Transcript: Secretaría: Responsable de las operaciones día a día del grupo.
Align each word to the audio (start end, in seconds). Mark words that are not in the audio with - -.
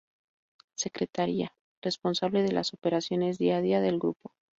Secretaría: 0.75 1.53
Responsable 1.83 2.41
de 2.41 2.51
las 2.53 2.73
operaciones 2.73 3.37
día 3.37 3.57
a 3.57 3.61
día 3.61 3.81
del 3.81 3.99
grupo. 3.99 4.33